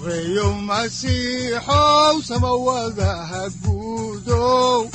[0.00, 4.88] sareyow masiixow samawadaha guudow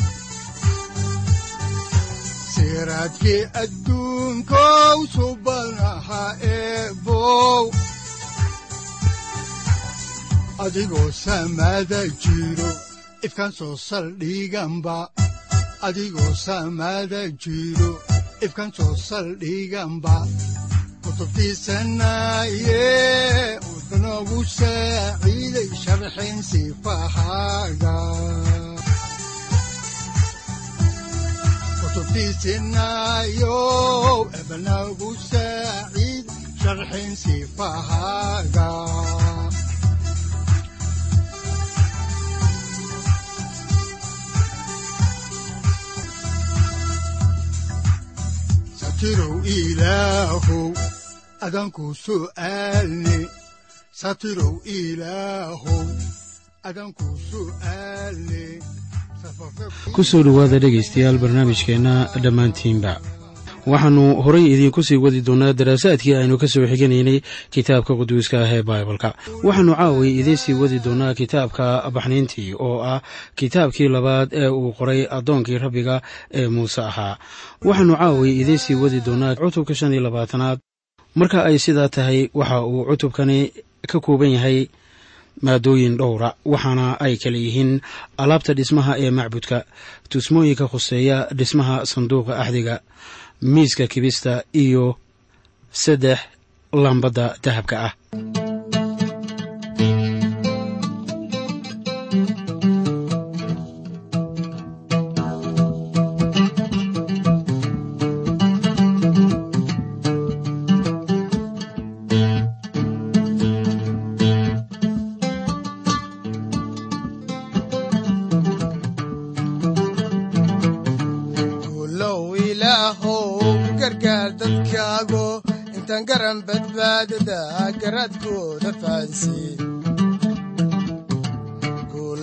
[2.53, 7.65] siraadkii adduunkow subanaha eebow
[10.65, 12.69] adigoo samada jiro
[13.25, 14.97] ifkaan soo saldhiganba
[15.87, 17.91] adigoo samada jiro
[18.45, 20.15] ifkaan soo saldhiganba
[21.03, 22.85] kutubtiisanaye
[24.15, 27.95] udanogu saaciiday sharxin sifahaaga
[31.81, 36.25] kutubtiisinayow ebanagu saaciid
[36.61, 38.69] sharxin sifahaaga
[48.79, 50.67] satirow ilaahow
[51.45, 53.17] adanku su'aalne
[53.95, 55.87] satirow ilaahow
[60.63, 62.93] dhegaystayaal barnaamijkeenna dhammaantiinba
[63.71, 68.63] waxaannu horay idiinku sii wadi doonnaa daraasaadkii aynu ka soo xiganaynay kitaabka quduuska ah ee
[68.63, 69.15] baibalka.
[69.47, 73.01] Waxaannu caaway idiin sii wadi doonnaa kitaabka baxniintii oo ah
[73.35, 76.01] kitaabkii labaad ee uu qoray addoonkii rabbiga
[76.33, 77.17] ee muuse ahaa.
[77.65, 80.59] Waxaannu caaway idiin sii wadi doonnaa cutubka shan iyo labaatanaad.
[81.15, 83.51] Marka ay sidaa tahay waxa uu cutubkani
[83.91, 84.67] ka kooban yahay
[85.45, 87.71] maadooyin dhowra waxaana ay kala yihiin
[88.17, 89.57] alaabta dhismaha ee macbudka.
[90.09, 92.75] Tusmooyinka khuseeya dhismaha sanduuqa axdiga
[93.53, 94.85] miiska kibista iyo
[95.71, 96.19] saddex
[96.83, 98.44] lambadda dahabka ah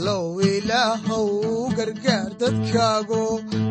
[0.03, 3.21] guulow ilaahow gargaar dadkaago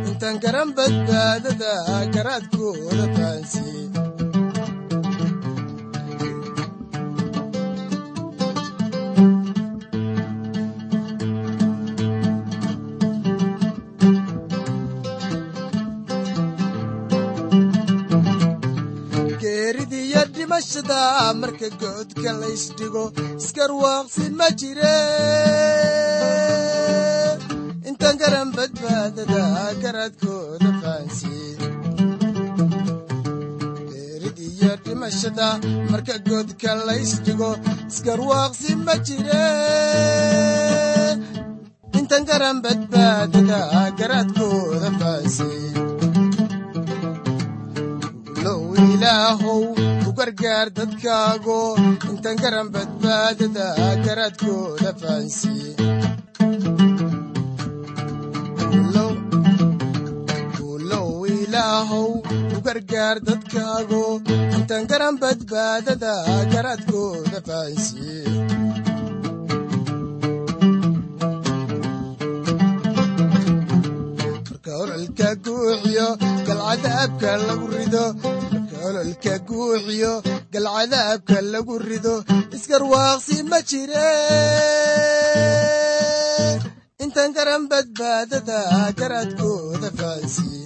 [0.09, 1.73] intaan garan badbaadada
[2.15, 4.10] garaadkooda fahansiye
[20.61, 23.03] dhimashada marka goodka laysdhigo
[23.37, 24.97] iskarwaaqsi ma jire.
[27.89, 29.41] Intaan garan badbaadada
[29.83, 31.67] garaadkooda fahansiye
[33.89, 35.47] geeridiyo dhimashada
[35.91, 37.51] marka goodka laysdhigo
[37.89, 39.45] iskarwaaqsi ma jire.
[41.99, 43.59] Intaan garan badbaadada
[43.99, 45.69] garaadkooda fahansiye
[48.93, 49.63] ilaahow
[50.11, 51.59] u gargaar dadkaago
[52.11, 53.67] intaan garan badbaadada
[54.05, 54.91] garaadkooda
[62.67, 64.03] gargaar dadkaago
[64.57, 66.13] intaan garan badbaadada
[66.53, 67.39] garaadkooda
[76.47, 78.03] galcadaabka lagu rido
[78.87, 80.13] ololka guuxiyo
[80.53, 82.15] galcadaabka lagu rido
[82.55, 84.09] iskarwaaqsi ma jire
[87.03, 88.59] intaan garan badbaadada
[88.99, 90.65] garaadkooda fahansiye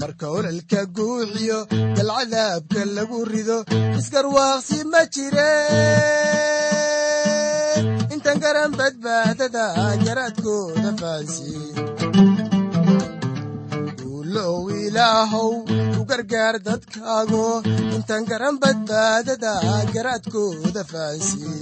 [0.00, 1.58] marka ololka guuxiyo
[1.98, 3.58] galcadaabka lagu rido
[4.00, 5.52] iskarwaaqsi ma jire
[8.14, 9.64] intaan garan badbaadada
[10.06, 11.62] garaadkooda fahansiye
[14.94, 15.52] ilaahow
[16.00, 17.46] u gargaar dadkaago
[17.96, 19.52] intaan garan badbaadada
[19.94, 21.56] garaadkooda fahansiye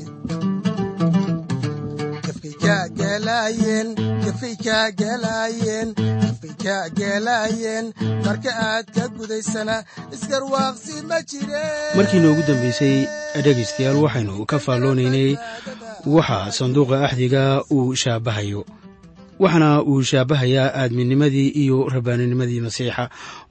[2.27, 3.89] gafkay kaa galaayeen
[4.25, 5.89] gafay kaa galaayeen
[6.25, 7.87] gafay kaa galaayeen
[8.27, 9.77] marka aad ka gudaysana
[10.19, 11.65] isgarwaaqsi ma jire
[11.97, 12.95] markii noogu dambaysay
[13.49, 15.31] dhegaystayaal waxaynu ka faalloonaynay
[16.17, 17.43] waxa sanduuqa axdiga
[17.77, 18.63] uu shaabahayo
[19.43, 23.05] waxaana uu shaabahayaa aadminimadii iyo rabbaaninimadii masiixa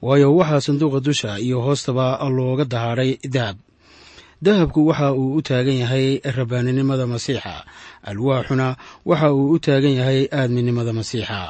[0.06, 2.06] waayo waxaa sanduuqa dusha iyo hoostaba
[2.36, 3.56] looga dahaadhay dahab.
[4.42, 6.06] Dahabku waxa uu u taagan yahay
[6.36, 7.54] rabbaaninimada masiixa
[8.08, 8.66] alwaaxuna
[9.10, 11.40] waxa uu u taagan yahay aadminimada masiixa.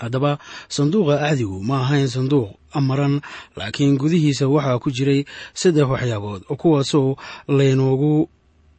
[0.00, 0.32] Haddaba
[0.74, 2.50] sanduuqa axdigu ma ahayn sanduuq
[2.88, 3.14] maran
[3.58, 5.20] laakiin gudihiisa waxaa ku jiray
[5.60, 7.10] saddex waxyaabood kuwaasoo
[7.56, 8.12] laynoogu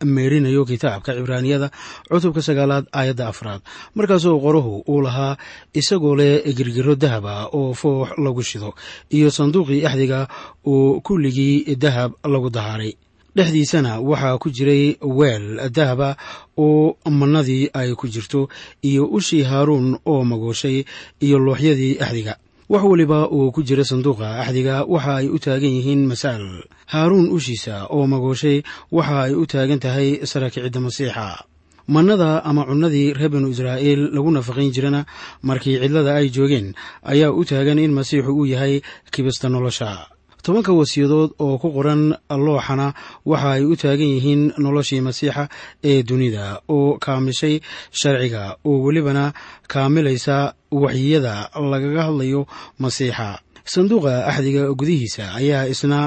[0.03, 1.71] meerinayo kitaabka cibraaniyada
[2.09, 3.61] cutubka sagaalaad aayadda afraad.
[3.95, 5.37] Markaasoo qoruhu uu lahaa
[5.73, 8.73] isagoo leh girgiro dahaba oo foox lagu shido
[9.09, 10.27] iyo sanduuqii axdiga
[10.65, 12.93] oo kulligii dahab lagu dahaaray.
[13.35, 16.15] Dhexdiisana waxaa ku jiray weel dahaba
[16.57, 18.47] oo mannadii ay ku jirto
[18.83, 20.85] iyo ushii haaruun oo magooshay
[21.19, 22.35] iyo looxyadii axdiga
[22.69, 26.43] wax weliba uu ku jira sanduuqa axdiga waxa ay u taagan yihiin masaal.
[26.91, 31.45] Haaruun ushiisa oo magooshay waxa ay u taagan tahay saraakicidda masiixa.
[31.87, 35.05] Mannada ama cunnadii reer binu israa'iil lagu nafaqayn jirana
[35.45, 36.73] markii cidlada ay joogeen
[37.05, 38.81] ayaa u taagan in masiixu uu yahay
[39.13, 40.09] kibista nolosha.
[40.45, 42.93] Tobanka wasiyadood oo ku qoran looxana
[43.25, 45.43] waxa ay u taagan yihiin noloshii masiixa
[45.83, 47.61] ee dunida oo kaamishay
[47.93, 49.33] sharciga oo welibana
[49.69, 50.53] kaamilaysa
[50.83, 51.33] waxyiyada
[51.71, 52.41] lagaga hadlayo
[52.83, 53.29] masiixa.
[53.73, 55.99] Sanduuqa axdiga gudihiisa ayaa isna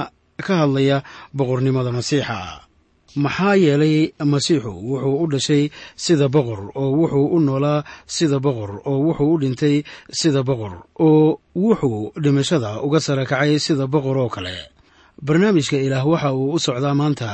[0.47, 0.97] ka hadlaya
[1.37, 2.39] boqornimada masiixa.
[3.25, 3.97] Maxaa yeelay
[4.33, 5.65] masiixu wuxuu u dhashay
[6.05, 9.77] sida boqor oo wuxuu u noolaa sida boqor oo wuxuu u dhintay
[10.21, 10.75] sida boqor
[11.07, 14.55] oo wuxuu dhimashada uga sara kacay sida boqor oo kale.
[15.27, 17.31] Barnaamijka ilaah waxa uu u socdaa maanta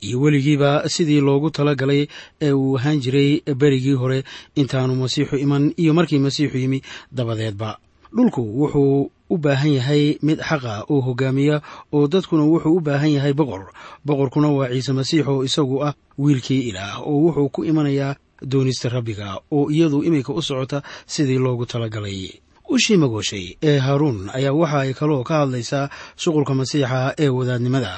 [0.00, 2.06] iyo weligiiba sidii loogu tala galay
[2.40, 4.24] ee uu ahaan jiray berigii hore
[4.54, 7.78] intaanu masiixu iman iyo markii masiixu yimi dabadeedba.
[8.16, 11.56] Dhulku wuxuu u baahan yahay mid xaqa oo hogaamiya
[11.92, 13.62] oo dadkuna wuxuu u baahan yahay boqor.
[14.06, 18.16] Boqorkuna waa ciise masiix oo isagu ah wiilkii ilaah oo wuxuu ku imanayaa
[18.50, 22.40] doonista rabbiga oo iyadu iminka u socota sidii loogu talagalay.
[22.68, 27.92] Ushii magooshay ee haaruun ayaa waxa ay kaloo ka hadlaysaa shuqulka masiixa ee wadaadnimada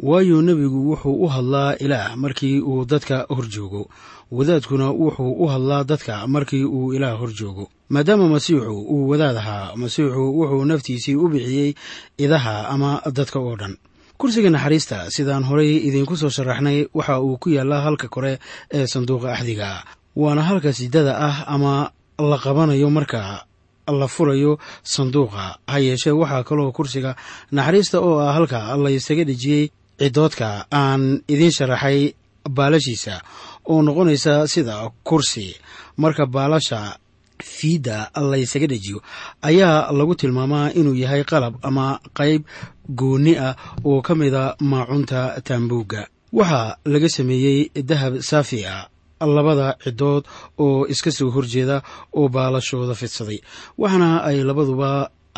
[0.00, 3.88] waayo nebigu wuxuu u hadlaa ilaah markii uu dadka hor joogo.
[4.30, 7.68] Wadaadkuna wuxuu u hadlaa dadka markii uu ilaah hor joogo.
[7.88, 11.74] Maadaama masiixu uu wadaad ahaa masiixu wuxuu naftiisii u bixiyey
[12.18, 13.76] idaha ama dadka oo dhan.
[14.18, 18.38] Kursiga naxariista sidaan horay idiinku soo sharaxnay waxa uu ku yaallaa halka kore
[18.72, 19.84] ee sanduuqa axdiga.
[20.16, 23.44] Waana halka sidada ah ama la qabanayo marka
[23.88, 25.58] la furayo sanduuqa.
[25.66, 27.16] Ha yeeshee waxaa kaloo kursiga
[27.52, 30.48] naxariista oo ah halka laysaga dhejiyey cidoodka
[30.80, 31.02] aan
[31.32, 31.98] idiin sharaxay
[32.56, 33.14] baalashiisa
[33.70, 34.74] oo noqonaysa sida
[35.08, 35.46] kursi.
[36.02, 36.80] Marka baalasha
[37.44, 37.96] fiidda
[38.30, 38.98] laysaga dhejiyo
[39.48, 41.86] ayaa lagu tilmaamaa inuu yahay qalab ama
[42.18, 42.42] qayb
[43.00, 43.54] goonni ah
[43.88, 46.02] oo ka mida maacunta taambuugga.
[46.38, 47.58] Waxaa laga sameeyey
[47.90, 48.88] dahab saafi ah
[49.36, 50.24] labada cidood
[50.64, 51.76] oo iska soo horjeeda
[52.18, 53.38] oo baalashooda fidsaday
[53.78, 54.90] waxaana ay labaduba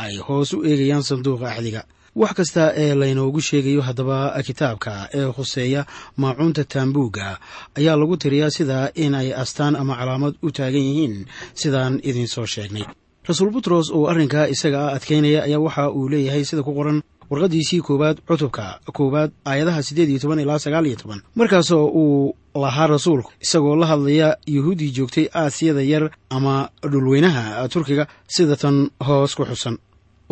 [0.04, 1.82] ay hoos u eegayaan sanduuqa axdiga
[2.16, 5.86] wax kasta ee laynoogu sheegayo haddaba kitaabka ee khuseeya
[6.16, 7.38] maacuunta taambuugga
[7.78, 12.46] ayaa lagu tiriyaa sida in ay astaan ama calaamad u taagan yihiin sidaan idin soo
[12.46, 12.84] sheegnay.
[13.28, 16.98] Rasuul butros oo arrinkaa isaga ah adkaynaya ayaa waxa uu leeyahay sida ku qoran
[17.30, 21.20] warqaddiisii koowaad cutubka koowaad aayadaha siddeed iyo toban ilaa sagaal iyo toban.
[21.34, 28.56] Markaasoo uu lahaa rasuulku isagoo la hadlaya yuhuuddii joogtay aasiyada yar ama dhulweynaha turkiga sida
[28.56, 29.78] tan hoos ku xusan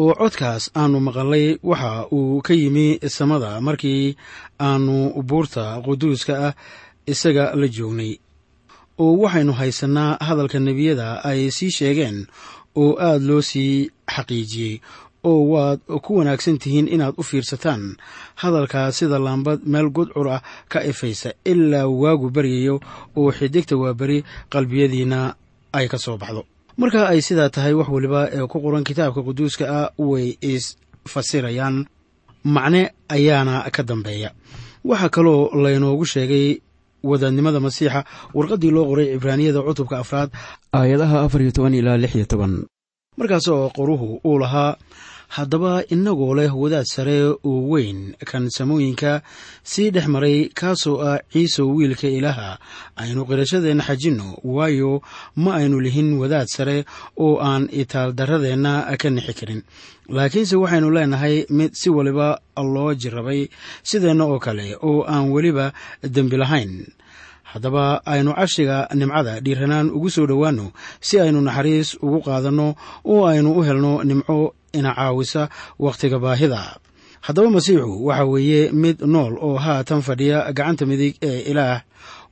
[0.02, 2.87] oo codkaas aanu maqalay waxa uu ka yimi
[3.17, 4.17] samada markii
[4.69, 4.97] aanu
[5.28, 6.55] buurta quduuska ah
[7.12, 8.12] isaga la joognay.
[9.02, 12.19] Oo waxaynu haysannaa hadalka nebiyada ay sii sheegeen
[12.83, 13.73] oo aad loo sii
[14.14, 14.75] xaqiijiyey.
[15.31, 17.83] Oo waad ku wanaagsan tihiin inaad u fiirsataan
[18.43, 22.76] hadalkaa sida laambad meel gudcur ah ka ifaysa ilaa waagu baryayo
[23.19, 24.19] oo xidigta waa beri
[24.52, 25.21] qalbiyadiinna
[25.78, 26.43] ay ka soo baxdo
[26.80, 31.76] marka ay sidaa tahay wax weliba ee ku qoran kitaabka quduuska ah way isfasirayaan
[32.54, 32.82] macne
[33.16, 34.30] ayaana ka dambeeya.
[34.90, 36.47] Waxaa kaloo laynoogu sheegay
[37.11, 38.00] wadaadnimada masiixa
[38.37, 40.30] warqaddii loo qoray cibraaniyada cutubka afraad
[40.78, 42.52] aayadaha afar iyo toban ilaa lix iyo toban.
[43.18, 44.76] Markaas oo qoruhu uu lahaa
[45.28, 49.23] haddaba innagoo leh wadaad sare oo weyn kan samooyinka
[49.62, 52.58] sii dhex maray kaasoo ah ciisow wiilka ilaaha
[52.97, 55.02] aynu qirashadeenna xajinno waayo
[55.37, 56.85] ma aynu lihin wadaad sare
[57.25, 59.62] oo aan itaaldarradeenna ka nixi karin.
[60.08, 63.49] Laakiinse waxaynu leenahay mid si waliba loo jirrabay
[63.85, 65.73] sideenna oo kale oo aan weliba
[66.14, 66.73] dembi lahayn
[67.52, 70.67] haddaba aynu cashiga nimcada dhiiranaan ugu soo dhowaanno
[71.07, 72.69] si aynu naxariis ugu qaadanno
[73.12, 74.38] oo aynu u helno nimco
[74.78, 75.43] ina caawisa
[75.85, 76.62] wakhtiga baahida.
[77.26, 81.81] Haddaba masiixu waxa weeye mid nool oo haatan fadhiya gacanta midig ee ilaah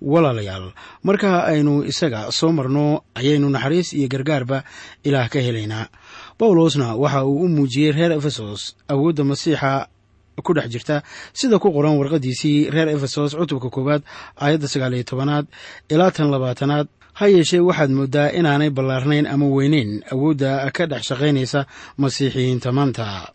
[0.03, 0.67] walaalayaal.
[1.07, 2.85] Marka aynu isaga soo marno
[3.19, 4.59] ayaynu naxariis iyo gargaarba
[5.09, 5.87] ilaah ka helaynaa.
[6.39, 9.73] Bawlosna waxa uu u muujiyey reer efesos awoodda masiixa
[10.43, 11.03] ku dhex jirta.
[11.33, 14.03] Sida ku qoran warqadiisii reer efesos cutubka koowaad
[14.37, 15.47] aayadda sagaaliyo tobanaad
[15.89, 16.87] ilaa tan labaatanaad.
[17.17, 20.03] Ha yeeshee waxaad mooddaa inaanay ballaarnayn ama weyneyn.
[20.13, 21.67] Awoodda ka dhex shaqaynaysa
[21.99, 23.33] masiixiyiinta maanta.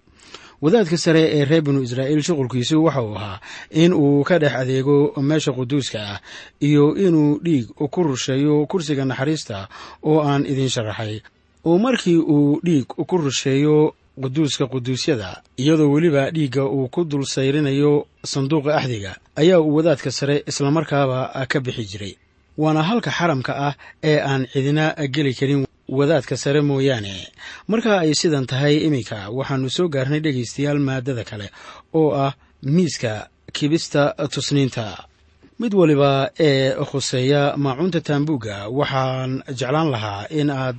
[0.61, 3.39] Wadaadka sare ee reer binu israa'iil shuqulkiisu waxa uu ahaa
[3.71, 6.19] in uu ka dhex adeego meesha quduuska ah
[6.61, 9.67] iyo inuu dhiig ku rusheeyo kursiga naxariista
[10.05, 11.21] oo aan idin sharaxay.
[11.65, 18.07] Oo markii uu dhiig ku rusheeyo quduuska quduusyada iyadoo weliba dhiigga uu ku dul sayrinayo
[18.25, 22.15] sanduuqa axdiga ayaa uu wadaadka sare islamarkaaba ka bixi jiray.
[22.57, 27.27] Waana halka xaramka ah ee aan cidina geli karin wadaadka sare mooyaane.
[27.67, 31.47] Marka ay sidan tahay iminka waxaannu soo gaarnay dhegaystayaal maadada kale
[31.93, 35.07] oo ah miiska kibista tusniinta.
[35.59, 40.75] Mid waliba ee khuseeya maacuunta taambuugga waxaan jeclaan lahaa in aad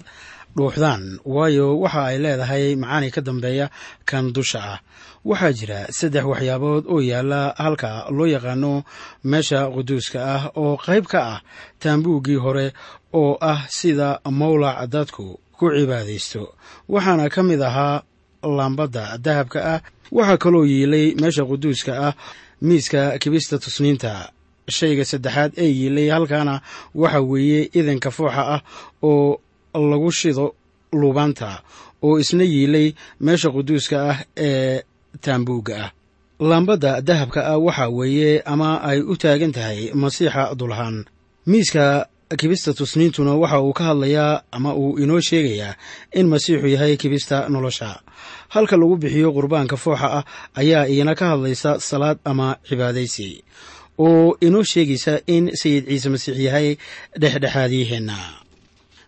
[0.57, 1.19] dhuuxdaan.
[1.25, 3.67] Waayo waxa ay leedahay macaani ka dambeeya
[4.05, 4.79] kan dusha ah.
[5.25, 8.83] Waxaa jira saddex waxyaabood oo yaalla halka loo yaqaano
[9.25, 11.41] meesha quduuska ah oo qayb ka ah
[11.81, 12.73] taambuuggii hore
[13.13, 16.43] oo ah sida mawlac dadku ku cibaadaysto.
[16.89, 18.03] Waxaana ka mid ahaa
[18.43, 19.81] laambadda dahabka ah.
[20.13, 22.15] Waxaa kaloo yiilay meesha quduuska ah
[22.61, 24.31] miiska kibista tusniinta.
[24.69, 26.61] Shayga saddexaad ee yiilay halkaana
[26.95, 28.61] waxa weeye idanka fooxa ah
[29.03, 29.39] oo
[29.75, 30.55] lagu shido
[30.93, 31.63] luubaanta
[32.03, 34.83] oo isna yiilay meesha quduuska ah ee
[35.21, 35.91] taambuugga ah.
[36.43, 41.05] Laambadda dahabka ah waxa weeye ama ay u taagan tahay masiixa dulahaan
[41.47, 42.07] miiska
[42.41, 45.75] kibista tusniintuna waxa uu ka hadlayaa ama uu inoo sheegayaa
[46.13, 48.01] in masiixu yahay kibista nolosha.
[48.49, 50.25] Halka lagu bixiyo qurbaanka fooxa ah
[50.55, 53.45] ayaa iyana ka hadlaysa salaad ama cibaadaysi
[53.99, 56.77] oo inoo sheegaysa in sayid ciise masiix yahay
[57.21, 58.42] dhexdhexaadiyaheenna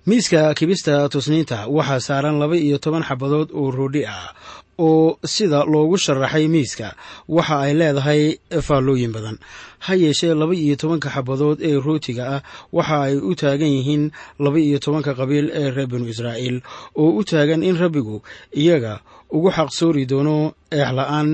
[0.07, 4.35] miiska kibista tusniinta waxaa saaran laba iyo toban xabadood oo roodhi ah
[4.79, 6.89] oo sida loogu sharaxay miiska.
[7.29, 8.23] Waxa ay leedahay
[8.67, 9.39] faallooyin badan.
[9.85, 12.43] Ha yeeshee laba iyo tobanka xabadood ee rootiga ah
[12.73, 14.05] waxa ay u taagan yihiin
[14.45, 16.61] laba iyo tobanka qabiil ee reer binu israa'iil
[17.01, 18.17] oo u taagan in rabbigu
[18.63, 19.01] iyaga
[19.33, 21.29] ugu xaqsoori doono eexla'aan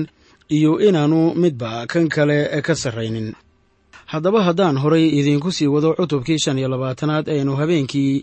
[0.57, 3.33] iyo inaanu midba kan kale ka sarraynin.
[4.11, 8.15] Haddaba haddaan horay idiinku sii wado cutubkii shan iyo labaatanaad aynu habeenkii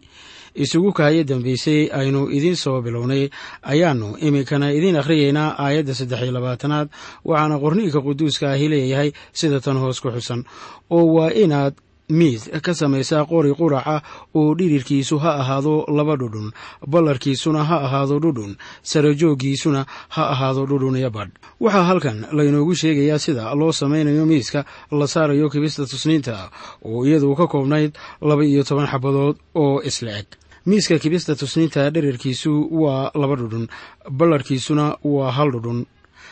[0.55, 3.29] isugu kahaya dambaysay aynu idiin soo bilownay.
[3.63, 6.89] Ayaannu iminkana idiin akhriyaynaa aayadda saddex iyo labaatanaad
[7.25, 10.45] waxaana qorniinka quduuska ahi leeyahay sida tan hoos ku xusan.
[10.91, 11.75] Oo waa inaad
[12.09, 14.03] miid ka samaysaa qori quraca
[14.35, 16.53] oo dhirirkiisu ha ahaado laba dhudhun
[16.87, 21.31] ballarkiisuna ha ahaado dhudhun sarajooggiisuna ha ahaado dhudhun iyo badh.
[21.61, 26.51] Waxaa halkan laynoogu sheegayaa sida loo samaynayo miiska la saarayo kibista tusniinta
[26.85, 30.27] oo iyadu ka koobnayd laba iyo toban xabadood oo isla eg.
[30.67, 33.69] Miiska kibista tusniinta dherarkiisu waa laba dhudhun
[34.11, 35.85] ballarkiisuna waa hal dhudhun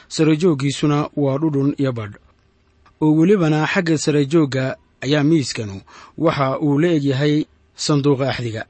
[0.09, 2.15] sarajooggiisuna waa dhudhun iyo badh.
[3.01, 5.77] Oo welibana xagga sarajoogga ayaa miiskanu
[6.25, 7.35] waxa uu la egyahay
[7.85, 8.63] sanduuqa axdiga.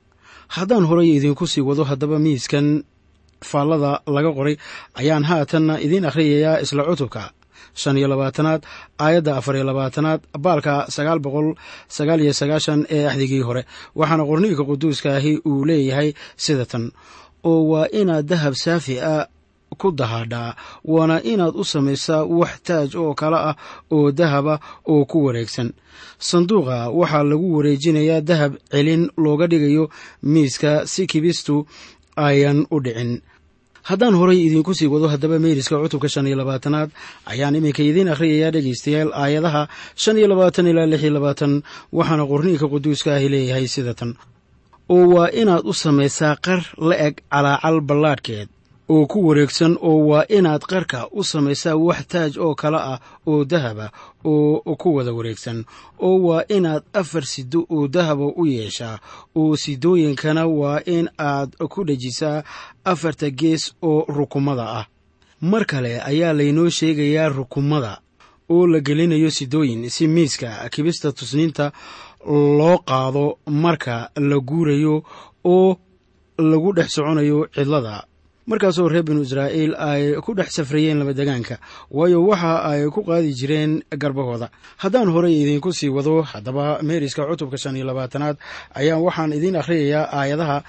[0.55, 2.67] Haddaan horay idinku sii wado haddaba miiskan
[3.51, 4.57] faallada laga qoray
[5.01, 7.23] ayaan haatanna idiin akhriyayaa isla cutubka.
[7.81, 8.63] Shan iyo labaatanaad
[9.05, 11.49] aayadda afar iyo labaatanaad baalka sagaal boqol
[11.97, 13.63] sagaal iyo sagaashan ee axdigii hore.
[13.99, 16.09] Waxaana qorniinka quduuska ahi uu leeyahay
[16.45, 16.85] sida tan
[17.51, 19.27] oo waa inaad dahab saafi ah
[19.81, 23.57] ku dahaadhaa waana inaad u samaysaa wax taaj oo kale ah
[23.91, 24.55] oo dahaba
[24.93, 25.69] oo ku wareegsan.
[26.19, 29.85] Sanduuqa waxaa lagu wareejinayaa dahab celin looga dhigayo
[30.23, 31.67] miiska si kibistu
[32.17, 33.21] ayan u dhicin.
[33.87, 36.91] Haddaan horay idiinku sii wado haddaba meeriska cutubka shan iyo labaatanaad
[37.31, 39.63] ayaan iminka idiin akhriyayaa dhegaystayaal aayadaha
[40.03, 41.53] shan iyo labaatan ilaa lix iyo labaatan
[41.93, 44.11] waxaana qorniinka quduuska ahi leeyahay sida tan.
[44.95, 48.49] Oo waa inaad u samaysaa qar la eg calaacal ballaadhkeed
[48.89, 53.45] oo ku wareegsan oo waa inaad qarka u samaysaa wax taaj oo kale ah oo
[53.45, 53.91] dahaba
[54.25, 55.65] oo ku wada wareegsan
[55.99, 58.99] oo waa inaad afar sido oo dahaba u yeeshaa.
[59.37, 62.43] Oo sidooyinkana waa in aad ku dhejisaa
[62.85, 64.87] afarta gees oo rukumada ah.
[65.41, 68.01] Mar kale ayaa laynoo sheegayaa rukumada
[68.49, 71.73] oo la gelinayo sidooyin si miiska kibista tusniinta
[72.59, 75.03] loo qaado marka la guurayo
[75.45, 75.77] oo
[76.39, 78.05] lagu dhex soconayo cidlada
[78.47, 81.59] markaasoo reer binu israa'iil ay ku dhex safrayeen labadegaanka
[81.91, 84.51] waayo waxa ay ku qaadi jireen garbahooda.
[84.83, 88.37] Haddaan horey idiinku sii wado haddaba meeriska cutubka shan iyo labaatanaad
[88.75, 90.63] ayaa waxaan idiin akhriyayaa aayadaha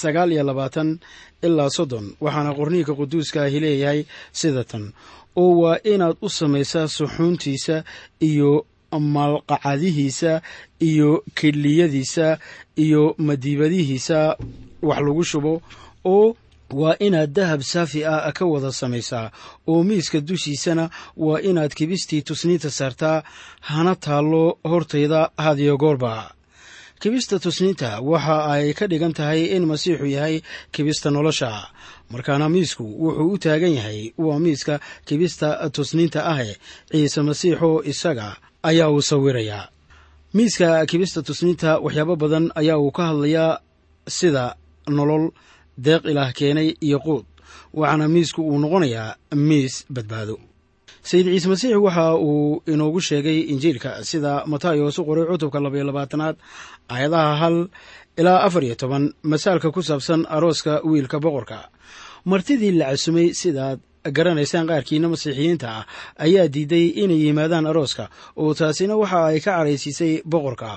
[0.00, 0.98] sagaal iyo labaatan
[1.42, 4.00] ilaa soddon waxaana qorniinka quduuska ahi leeyahay
[4.32, 4.92] sida tan.
[5.36, 7.84] Oo waa inaad u samaysaa suxuuntiisa
[8.20, 8.64] iyo
[8.98, 10.32] malqacadihiisa
[10.80, 12.38] iyo kedhliyadiisa
[12.84, 14.36] iyo madiibadihiisa
[14.82, 15.52] wax lagu shubo
[16.04, 16.36] oo
[16.72, 19.30] waa inaad dahab saafi ah ka wada samaysaa
[19.68, 23.22] oo miiska dushiisana waa inaad kibistii tusniinta saartaa.
[23.60, 26.30] Hana taallo hortayda hadiyo goorba.
[27.00, 30.40] Kibista tusniinta waxa ay ka dhigan tahay in masiixu yahay
[30.72, 31.68] kibista nolosha.
[32.10, 36.56] Markaana miisku wuxuu u taagan yahay waa miiska kibista tusniinta ahe
[36.90, 39.68] ciise masiixoo isaga ayaa uu sawirayaa
[40.34, 43.60] miiska kibista tusniinta waxyaabo badan ayaa uu ka hadlayaa
[44.08, 44.56] sida
[44.88, 45.30] nolol
[45.86, 47.24] deeq ilaah keenay iyo quud
[47.78, 49.10] waxaana miisku uu noqonayaa
[49.48, 50.36] miis badbaado.
[51.08, 56.36] Sayid ciise masiix waxa uu inoogu sheegay injiilka sida matayos u qoray cutubka labaiyo labaatanaad
[56.92, 57.56] aayadaha hal
[58.20, 61.58] ilaa afar iyo toban masaalka ku saabsan arooska wiilka boqorka.
[62.30, 63.78] Martidii la casumay sidaad
[64.16, 65.84] garanaysaan qaarkiina masiixiyiinta ah
[66.24, 68.04] ayaa diiday inay yimaadaan arooska
[68.42, 70.70] oo taasina waxa ay ka caraysiisay boqorka.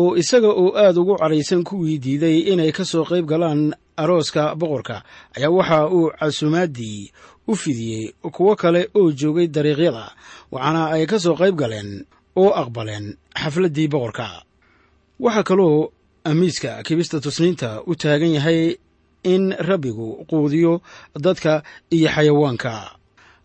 [0.00, 3.60] Oo isaga oo aad ugu caraysan kuwii diiday inay ka soo qayb galaan
[4.02, 4.96] arooska boqorka
[5.36, 7.10] ayaa waxa uu casumaadii
[7.50, 8.04] u fidiyey
[8.36, 10.04] kuwo kale oo joogay dariiqyada
[10.52, 11.90] waxaana ay ka soo qayb galeen
[12.36, 13.06] oo aqbaleen
[13.40, 14.26] xafladdii boqorka.
[15.24, 15.92] Waxaa kaloo
[16.24, 18.76] amiiska kibista tusniinta u taagan yahay
[19.32, 20.72] in rabbigu quudiyo
[21.24, 21.62] dadka
[21.96, 22.72] iyo xayawaanka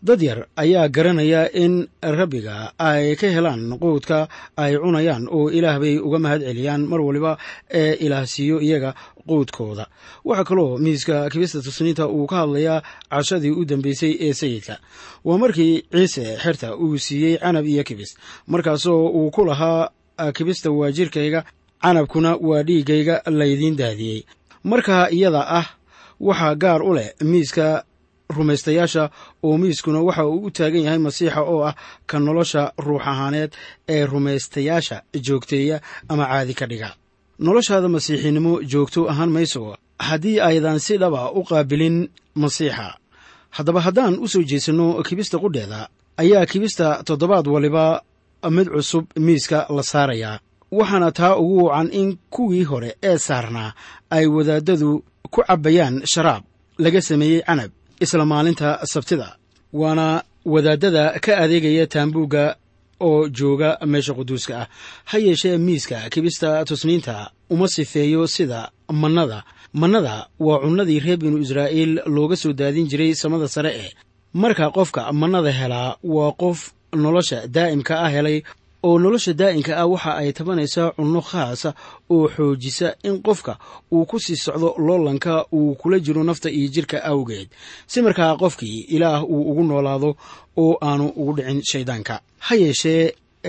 [0.02, 5.98] dad yar ayaa garanaya in rabbiga ay ka helaan quudka ay cunayaan oo ilaah bay
[5.98, 7.38] uga mahad celiyaan mar waliba
[7.70, 8.94] ee ilaah siiyo iyaga
[9.26, 9.86] quudkooda.
[10.24, 14.78] Waxaa kaloo miiska kibista tusniinta uu ka hadlayaa cashadii u dambeysay ee sayidka.
[15.24, 19.90] Waa markii ciise xerta uu siiyey canab iyo kibis markaasoo uu ku lahaa
[20.34, 21.44] kibista waa jirkayga
[21.82, 24.22] canabkuna waa dhiiggayga laydiin daadiyey.
[24.64, 25.66] Markaa iyada ah
[26.20, 27.84] waxaa gaar u leh miiska
[28.36, 29.10] rumaystayaasha
[29.42, 31.74] oo miiskuna waxa uu u taagan yahay masiixa oo ah
[32.06, 33.50] ka nolosha ruux ahaaneed
[33.88, 36.90] ee rumaystayaasha joogteeya ama caadi ka dhiga.
[37.38, 42.86] Noloshaada masiixinimo joogto ahaan mayso haddii aydan si dhaba u qaabilin masiixa.
[43.56, 48.02] Haddaba haddaan u soo jeesanno kibista qudheeda ayaa kibista toddobaad waliba
[48.50, 50.38] mid cusub miiska la saarayaa
[50.78, 53.72] waxaana taa ugu wacan in kuwii hore ee saarnaa
[54.10, 56.42] ay wadaadadu ku cabbayaan sharaab
[56.78, 59.36] laga sameeyey canab isla maalinta sabtida
[59.72, 62.56] waana wadaadada ka adeegaya taambuugga
[63.00, 64.66] oo jooga meesha quduuska ah.
[65.04, 69.42] Ha yeeshee miiska kibista tusniinta uma sifeeyo sida mannada.
[69.72, 73.90] Mannada waa cunnadii reer binu israa'iil looga soo daadin jiray samada sare eh
[74.32, 76.58] marka qofka mannada helaa waa qof
[77.02, 78.42] nolosha daa'imka ah helay
[78.86, 81.70] oo nolosha daa'imka ah waxa ay tabanaysaa cunno khaasa
[82.14, 83.52] oo xoojisa in qofka
[83.94, 87.48] uu ku sii socdo loolanka uu kula jiro nafta iyo jirka awgeed.
[87.90, 90.10] Si markaa qofkii ilaah uu ugu noolaado
[90.62, 92.14] oo aanu ugu dhicin shayddaanka
[92.46, 93.04] ha yeeshee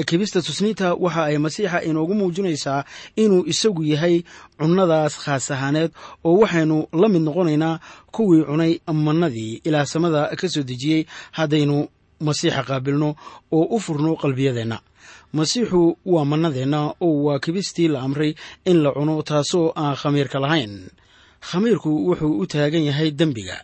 [0.09, 2.83] kibista tusniinta waxa ay masiixa inoogu muujinaysaa
[3.21, 4.15] inuu isagu yahay
[4.59, 5.91] cunnadaas khaas ahaaneed
[6.27, 7.75] oo waxaynu la mid noqonaynaa
[8.15, 8.73] kuwii cunay
[9.05, 11.01] mannadii ilaah samada ka soo dejiyey
[11.37, 11.77] haddaynu
[12.27, 13.09] masiixa qaabilno
[13.57, 14.77] oo u furno qalbiyadeenna
[15.33, 18.35] masiixu waa mannadeenna oo waa kibistii la amray
[18.65, 20.73] in la cuno taasoo aan khamiirka lahayn.
[21.49, 23.57] Khamiirku wuxuu u taagan yahay dembiga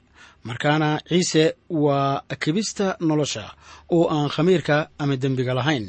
[0.44, 3.46] markaana ciise waa kibista nolosha
[3.92, 5.88] oo aan khamiirka ama dembiga lahayn.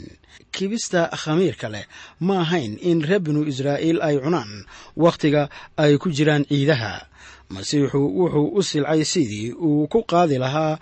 [0.55, 1.85] Kibista khamiirka leh
[2.21, 4.65] ma ahayn in reer binu israa'iil ay cunaan
[4.97, 5.43] wakhtiga
[5.77, 7.07] ay ku jiraan ciidaha.
[7.51, 10.79] Masiixu wuxuu u silcay sidii uu ku qaadi lahaa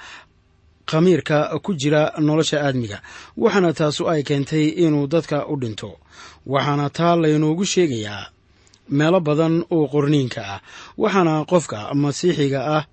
[0.86, 2.98] khamiirka ku jira nolosha aadmiga
[3.36, 5.90] waxaana taasu ay keentay inuu dadka u dhinto.
[6.46, 8.26] Waxaana taa laynoogu sheegayaa
[8.88, 10.60] meelo badan oo qorniinka ah
[10.98, 12.84] waxaana qofka masiixiga ah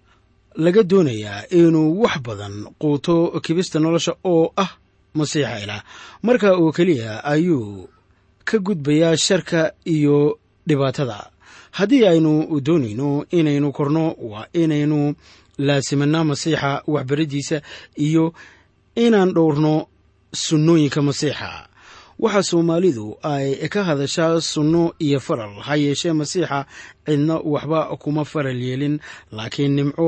[0.55, 4.71] laga doonayaa inuu wax badan quuto kibista nolosha oo ah
[5.17, 5.83] masiixa ilaah.
[6.23, 7.89] Marka oo keliya ayuu
[8.47, 11.29] ka gudbayaa sharka iyo dhibaatada.
[11.71, 15.15] Haddii aynu doonayno inaynu korno waa inaynu
[15.67, 17.57] laasimanaa masiixa waxbariddiisa
[18.07, 18.25] iyo
[19.05, 19.73] inaan dhowrno
[20.43, 21.49] sunnooyinka masiixa.
[22.23, 26.59] Waxaa soomaalidu ay ka hadashaa sunno iyo faral ha yeeshee masiixa
[27.05, 28.95] cidna waxba kuma faral yeelin
[29.31, 30.07] laakiin nimco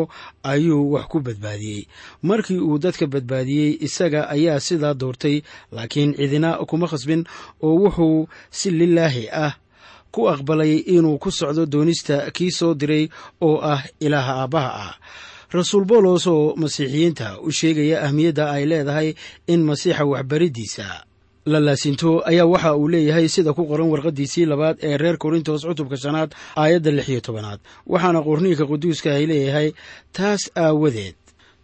[0.52, 1.82] ayuu wax ku badbaadiyey.
[2.28, 5.42] Markii uu dadka badbaadiyey isaga ayaa sidaa doortay
[5.76, 7.24] laakiin cidina kuma khasbin
[7.64, 9.54] oo wuxuu si lilaahi ah
[10.12, 13.08] ku aqbalay inuu ku socdo doonista kii soo diray
[13.48, 14.94] oo ah ilaaha aabbaha ah
[15.58, 19.10] rasuul boolos oo masiixiyiinta u sheegaya ahmiyadda ay leedahay
[19.54, 20.86] in masiixa waxbariddiisa
[21.52, 25.98] la laasinto ayaa waxa uu leeyahay sida ku qoran warqaddiisii labaad ee reer korintos cutubka
[26.04, 27.60] shanaad aayadda lix iyo tobanaad.
[27.94, 29.68] Waxaana qorniinka quduuska ay leeyahay
[30.18, 31.16] taas aawadeed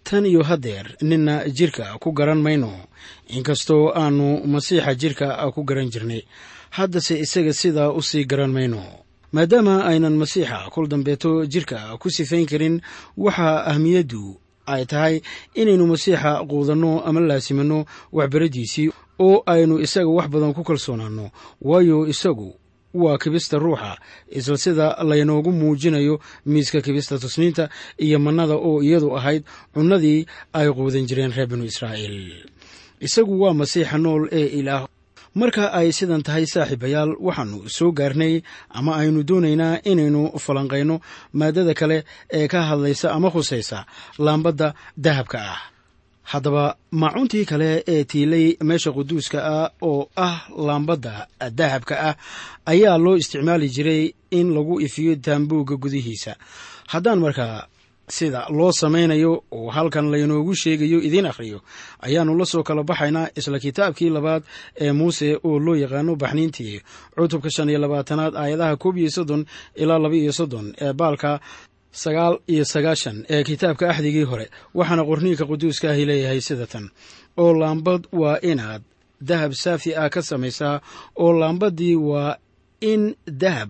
[0.08, 2.72] tan iyo haddeer ninna jidhka ku garan mayno.
[3.38, 6.22] Inkastoo aannu masiixa jidhka ku garan jirnay
[6.78, 8.82] haddase isaga sidaa u sii garan mayno
[9.36, 12.82] maadaama aynan masiixa kol dambeeto jidhka ku sifayn karin
[13.18, 14.24] waxaa ahmiyaddu
[14.74, 15.16] ay tahay
[15.56, 17.80] inaynu masiixa quudanno ama laasimanno
[18.18, 21.26] waxbaraddiisii oo aynu isaga wax badan ku kalsoonaanno.
[21.62, 22.50] Waayo isagu
[22.94, 23.98] waa kibista ruuxa
[24.38, 31.06] isla sida laynoogu muujinayo miiska kibista tusniinta iyo mannada oo iyadu ahayd cunnadii ay quudan
[31.08, 32.46] jireen reer binu israa'iil.
[33.00, 34.88] Isagu waa masiixa nool ee ilaah
[35.40, 38.34] marka ay sidan tahay saaxiibayaal waxaannu soo gaarnay
[38.78, 40.96] ama aynu doonaynaa inaynu falanqayno
[41.40, 41.98] maaddada kale
[42.38, 43.78] ee ka hadlaysa ama khusaysa
[44.26, 44.68] laambadda
[45.06, 45.60] dahabka ah.
[46.32, 46.64] Haddaba
[47.02, 51.14] maacuntii kale ee tiilay meesha quduuska ah oo ah laambadda
[51.60, 52.16] dahabka ah
[52.72, 54.04] ayaa loo isticmaali jiray
[54.40, 56.34] in lagu ifiyo taambuugga gudihiisa.
[56.92, 57.56] Haddaan markaa
[58.10, 61.60] sida loo samaynayo oo halkan laynoogu sheegayo idiin akhriyo
[62.06, 64.44] ayaannu la soo kala baxaynaa isla kitaabkii labaad
[64.84, 66.82] ee muuse oo loo yaqaano baxniintii
[67.16, 71.40] cutubka shan iyo labaatanaad aayadaha koob iyo soddon ilaa laba iyo soddon ee baalka
[71.92, 76.86] sagaal iyo sagaashan ee kitaabka axdigii hore waxaana qorniinka quduuska ahi leeyahay sida tan.
[77.38, 78.82] Oo laambad waa inaad
[79.30, 80.76] dahab saafi ah ka samaysaa
[81.24, 82.38] oo laambaddii waa
[82.92, 83.70] in dahab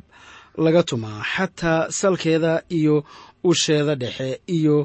[0.65, 2.95] laga tumaa xataa salkeeda iyo
[3.49, 4.77] usheeda dhexe iyo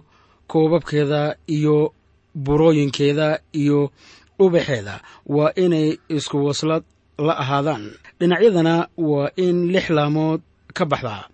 [0.51, 1.23] koobabkeeda
[1.57, 1.77] iyo
[2.45, 3.29] burooyinkeeda
[3.63, 3.81] iyo
[4.45, 4.95] ubaxeeda
[5.27, 6.83] waa inay isku waslad
[7.27, 7.85] la ahaadaan.
[8.21, 8.75] Dhinacyadana
[9.09, 10.41] waa in lix laamood
[10.77, 11.25] ka baxdaa.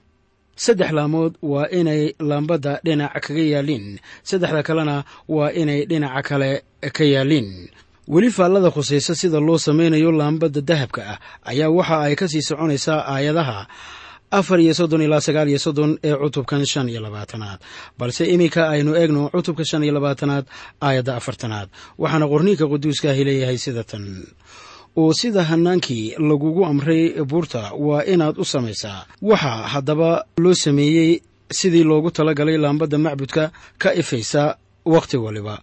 [0.64, 3.86] Saddex laamood waa inay laambadda dhinac kaga yaaliin
[4.28, 4.96] saddexda kalena
[5.36, 6.50] waa inay dhinaca kale
[6.96, 7.50] ka yaaliin
[8.12, 11.18] weli faallada khusaysa sida loo samaynayo laambadda dahabka ah
[11.50, 13.58] ayaa waxa ay ka sii soconaysaa aayadaha
[14.30, 17.58] afar iyo soddon ilaa sagaal iyo soddon ee cutubkan shan iyo labaatanaad.
[17.98, 20.44] Balse iminka aynu eegno cutubka shan iyo labaatanaad
[20.86, 21.68] aayadda afartanaad.
[21.98, 24.04] Waxaana qorniinka quduuskaahi leeyahay sida tan.
[24.96, 29.06] Oo sida hanaankii lagugu amray buurta waa inaad u samaysaa.
[29.22, 31.20] Waxaa haddaba loo sameeyey
[31.58, 33.50] sidii loogu talagalay laambadda macbudka
[33.82, 35.56] ka ifaysa wakhti waliba.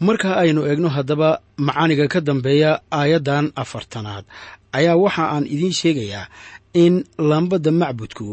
[0.00, 4.24] Marka aynu eegno haddaba macaaniga ka dambeeya aayaddan afartanaad.
[4.72, 6.26] Ayaa waxa aan idiin sheegayaa
[6.84, 6.94] in
[7.28, 8.28] laambadda macbudku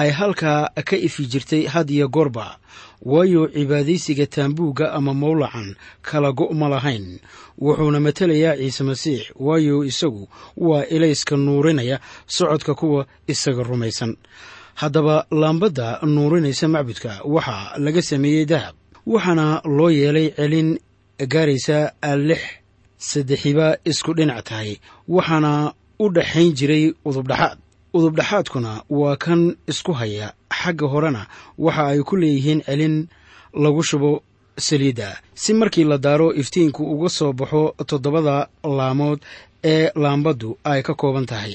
[0.00, 2.46] ay halkaa ka ifi jirtay had iyo goorba.
[3.10, 5.68] Waayo cibaadaysiga taambuugga ama mawlacan
[6.02, 7.06] kala go' ma lahayn
[7.64, 9.20] wuxuuna matelayaa ciise masiix.
[9.46, 14.16] Waayo isagu waa ilayska nuurinaya socodka kuwa isaga rumaysan.
[14.80, 18.74] Haddaba laambadda nuurinaysa macbudka waxaa laga sameeyey dahab
[19.06, 20.78] waxaana loo yeelay celin
[21.32, 21.78] gaaraysa
[22.28, 22.40] lix
[23.08, 24.70] saddexiba isku dhinac tahay
[25.08, 25.52] waxaana
[25.98, 27.58] u dhaxayn jiray udubdhaxaad
[27.96, 30.32] udubdhaxaadkuna waa kan isku haya.
[30.60, 31.22] Xagga horena
[31.58, 32.96] waxa ay ku leeyihiin celin
[33.62, 34.22] lagu shubo
[34.66, 35.08] saliidda.
[35.34, 39.20] Si markii la daaro iftiinku uga soo baxo toddobada laamood
[39.64, 41.54] ee laambaddu ay ka kooban tahay.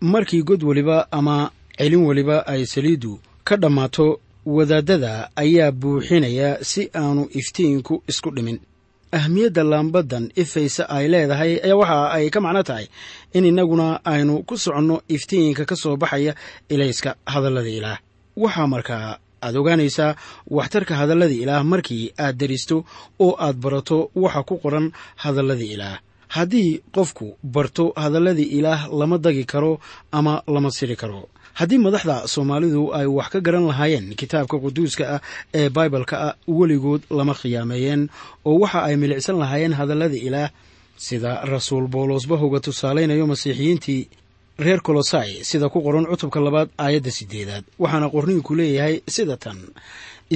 [0.00, 7.22] Markii god weliba ama celin weliba ay saliiddu ka dhammaato wadaadada ayaa buuxinaya si aanu
[7.40, 8.58] iftiinku isku dhimin
[9.18, 12.86] ahmiyadda laambaddan ifaysa ay leedahay ayaa waxa ay ka macno tahay
[13.36, 16.32] in innaguna aynu ku soconno iftiinka ka soo baxaya
[16.68, 17.98] ilayska hadallada ilaah.
[18.42, 20.16] Waxaa markaa aad ogaanaysaa
[20.56, 22.76] waxtarka hadallada ilaah markii aad deristo
[23.24, 24.86] oo aad barato waxa ku qoran
[25.22, 25.98] hadallada ilaah.
[26.30, 29.80] Haddii qofku barto hadalladii ilaah lama dagi karo
[30.12, 31.26] ama lama siri karo
[31.60, 35.20] haddii madaxda soomaalidu ay wax ka garan lahaayeen kitaabka quduuska ah
[35.58, 38.02] ee baibalka ah weligood lama khiyaameeyeen
[38.48, 40.50] oo waxa ay milicsan lahaayeen hadallada ilaah
[41.06, 44.00] sida rasuul bawlosba hoga tusaalaynayo masiixiyiintii
[44.64, 47.64] reer kolosai sida ku qoran cutubka labaad aayadda sideedaad.
[47.82, 49.56] Waxaana qorniinku leeyahay sida tan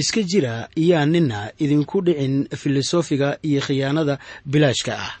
[0.01, 0.53] iska jira
[0.89, 4.15] yaa nina idinku dhicin filosofiga iyo khiyaanada
[4.51, 5.11] bilaashka ah.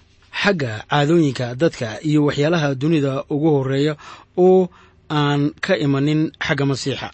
[0.41, 3.93] Xagga caadooyinka dadka iyo waxyaalaha dunida ugu horreeya
[4.37, 4.69] oo
[5.09, 7.07] aan ka imanin xagga masiixa.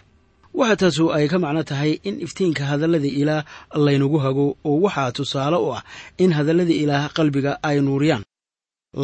[0.58, 3.42] Waxaa taasu ay ka macno tahay in iftiinka hadallada ilaah
[3.84, 5.82] laynagu hago oo waxaa tusaale u ah
[6.22, 8.22] in hadallada ilaah qalbiga ay nuuriyaan.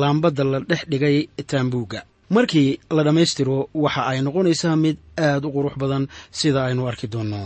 [0.01, 1.17] Laambadda la dhex dhigay
[1.51, 2.01] taambuugga.
[2.37, 4.97] Markii la dhammaystiro waxa ay noqonaysaa mid
[5.27, 6.05] aad u qurux badan
[6.39, 7.41] sida aynu arki doonno.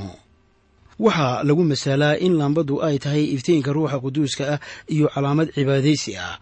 [1.04, 4.60] Waxaa lagu masaalaa in laambaddu ay tahay iftiinka ruuxa quduuska ah
[4.94, 6.34] iyo calaamad cibaadaysi ah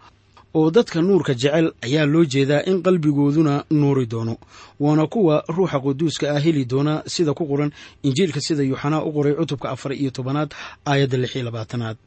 [0.53, 4.35] oo dadka nuurka jecel ayaa loo jeedaa in qalbigooduna nuuri doono.
[4.79, 7.71] Waana kuwa ruuxa quduuska ah heli doona sida ku qoran
[8.03, 10.49] injiilka sida yuuxanaa u qoray cutubka afar iyo tobanaad
[10.85, 11.97] aayadda lix iyo labaatanaad.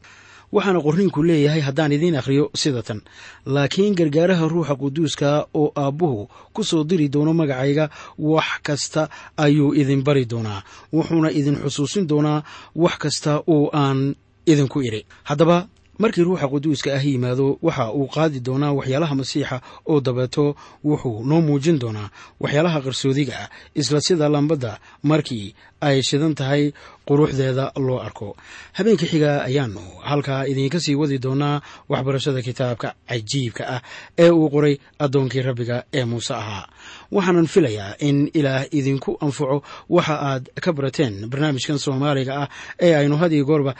[0.55, 3.01] Waxaana qorniinku leeyahay haddaan idiin akhriyo sida tan.
[3.45, 10.03] Laakiin gargaaraha ruuxa quduuska oo aabbuhu ku soo diri doono magacayga wax kasta ayuu idin
[10.03, 10.61] bari doonaa
[10.93, 12.43] wuxuuna idin xusuusin doonaa
[12.75, 15.57] wax kasta oo aan idinku idhi haddaba
[15.99, 21.41] markii ruuxa quduuska ah yimaado waxa uu qaadi doonaa waxyaalaha masiixa oo dabeeto wuxuu noo
[21.41, 26.71] muujin doonaa waxyaalaha qarsoodiga ah isla sida lambadda markii ay shidan tahay
[27.07, 28.35] quruxdeeda loo arko.
[28.73, 29.79] Habeenka xiga ayaanu
[30.09, 33.81] halkaa idiinka sii wadi doonaa waxbarashada kitaabka cajiibka ah
[34.17, 36.65] ee uu qoray addoonkii rabbiga ee muuse ahaa.
[37.11, 42.47] Waxaanan filayaa in ilaah idinku anfaco waxa aad ka barateen barnaamijkan soomaaliga ah
[42.85, 43.75] ee aynu had iyo goorba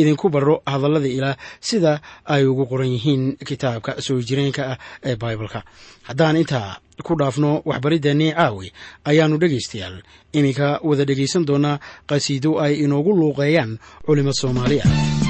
[0.00, 1.36] idinku barro hadallada ilaah
[1.68, 1.92] sida
[2.24, 4.78] ay ugu qoran yihiin kitaabka soo jireenka ah
[5.08, 5.60] ee baibalka.
[6.08, 8.68] Haddaan intaa ku dhaafno waxbariddeenii caawi
[9.10, 9.96] ayaannu dhegaystayaal.
[10.38, 13.72] Iminka wada dhegaysan doonaa qhasiido ay inoogu luuqeeyaan
[14.06, 15.25] culimo soomaali ah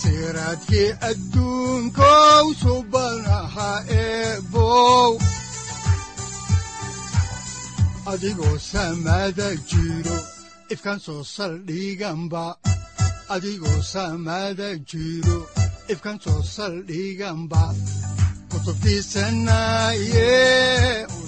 [0.00, 3.70] siraadkii adduunkow subanaha
[4.02, 5.12] eebow
[8.12, 10.16] adigoo samaada jiro
[10.74, 12.44] ifkaan soo saldhiganba
[13.34, 15.38] adigoo samaada jiro
[15.92, 17.62] ifkaan soo saldhiganba